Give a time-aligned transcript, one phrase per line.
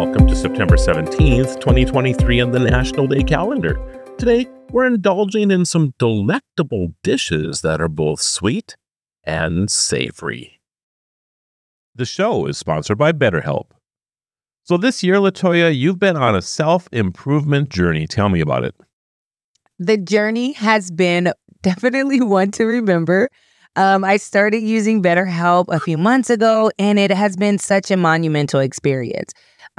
[0.00, 3.78] Welcome to September 17th, 2023 on the National Day calendar.
[4.16, 8.76] Today, we're indulging in some delectable dishes that are both sweet
[9.24, 10.58] and savory.
[11.94, 13.72] The show is sponsored by BetterHelp.
[14.62, 18.06] So this year, Latoya, you've been on a self-improvement journey.
[18.06, 18.74] Tell me about it.
[19.78, 21.30] The journey has been
[21.60, 23.28] definitely one to remember.
[23.76, 27.98] Um, I started using BetterHelp a few months ago, and it has been such a
[27.98, 29.34] monumental experience.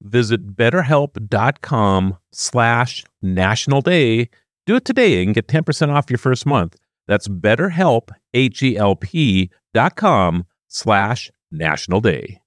[0.00, 4.28] visit betterhelp.com slash national day.
[4.66, 6.76] Do it today and get 10% off your first month.
[7.06, 12.40] That's betterhelp, H-E-L-P dot com slash national day.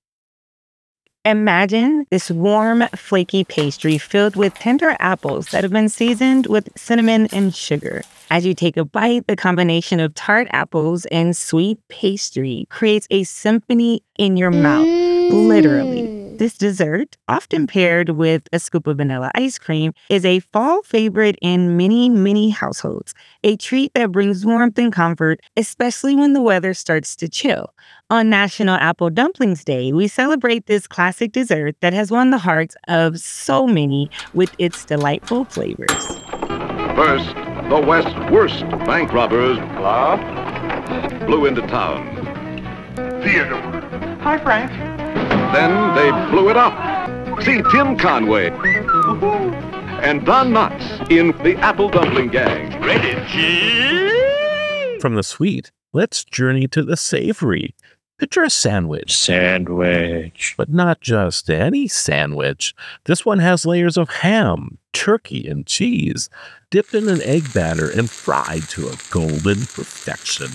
[1.25, 7.27] Imagine this warm, flaky pastry filled with tender apples that have been seasoned with cinnamon
[7.31, 8.01] and sugar.
[8.29, 13.23] As you take a bite, the combination of tart apples and sweet pastry creates a
[13.23, 14.85] symphony in your mouth,
[15.31, 16.22] literally.
[16.37, 21.37] This dessert, often paired with a scoop of vanilla ice cream, is a fall favorite
[21.41, 23.13] in many, many households.
[23.43, 27.73] A treat that brings warmth and comfort, especially when the weather starts to chill.
[28.09, 32.75] On National Apple Dumplings Day, we celebrate this classic dessert that has won the hearts
[32.87, 36.07] of so many with its delightful flavors.
[36.95, 37.35] First,
[37.69, 40.17] the West's worst bank robbers Hello?
[41.27, 42.09] blew into town.
[43.23, 43.81] Theodore.
[44.21, 45.02] Hi, Frank.
[45.53, 46.73] Then they blew it up.
[47.43, 48.47] See Tim Conway
[50.01, 52.81] and Don Knotts in the Apple Dumpling Gang.
[52.81, 54.99] Ready, cheese?
[54.99, 57.75] From the sweet, let's journey to the savory.
[58.17, 59.15] Picture a sandwich.
[59.15, 60.55] Sandwich.
[60.57, 62.73] But not just any sandwich.
[63.05, 66.31] This one has layers of ham, turkey, and cheese,
[66.71, 70.49] dipped in an egg batter and fried to a golden perfection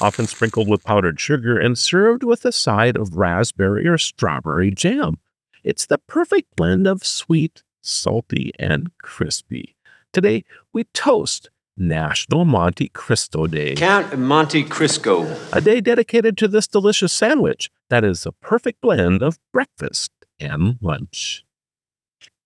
[0.00, 5.18] often sprinkled with powdered sugar and served with a side of raspberry or strawberry jam.
[5.62, 9.76] It's the perfect blend of sweet, salty, and crispy.
[10.12, 13.74] Today, we toast National Monte Cristo Day.
[13.74, 15.36] Count Monte Cristo.
[15.52, 20.76] A day dedicated to this delicious sandwich that is a perfect blend of breakfast and
[20.80, 21.44] lunch.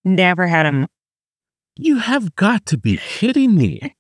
[0.05, 0.87] Never had them.
[1.77, 3.95] You have got to be kidding me.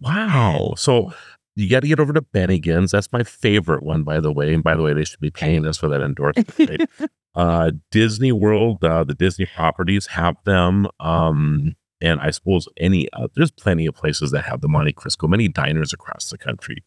[0.00, 0.74] Wow.
[0.76, 1.12] So
[1.56, 2.92] you got to get over to Bennigan's.
[2.92, 4.54] That's my favorite one, by the way.
[4.54, 6.58] And by the way, they should be paying us for that endorsement.
[6.58, 7.10] Right?
[7.34, 10.86] uh, Disney World, uh, the Disney properties have them.
[11.00, 15.26] Um, and I suppose any, uh, there's plenty of places that have the Monte Cristo,
[15.26, 16.84] many diners across the country.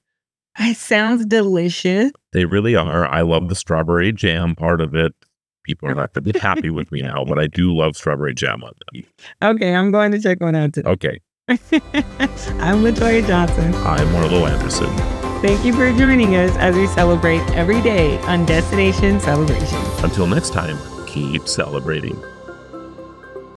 [0.59, 2.12] It sounds delicious.
[2.31, 3.07] They really are.
[3.07, 5.13] I love the strawberry jam part of it.
[5.63, 8.34] People are not going to be happy with me now, but I do love strawberry
[8.34, 9.03] jam on them.
[9.41, 10.90] Okay, I'm going to check one out today.
[10.90, 11.19] Okay.
[12.59, 13.75] I'm Latoya Johnson.
[13.75, 14.89] I'm Marlo Anderson.
[15.41, 19.77] Thank you for joining us as we celebrate every day on Destination Celebration.
[20.03, 22.19] Until next time, keep celebrating.